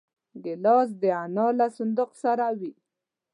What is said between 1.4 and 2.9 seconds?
له صندوق سره وي.